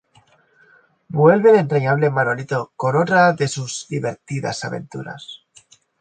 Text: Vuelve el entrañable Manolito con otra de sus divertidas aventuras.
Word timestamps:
Vuelve 1.09 1.51
el 1.51 1.57
entrañable 1.57 2.09
Manolito 2.09 2.71
con 2.75 2.95
otra 2.95 3.33
de 3.33 3.47
sus 3.47 3.85
divertidas 3.87 4.65
aventuras. 4.65 5.43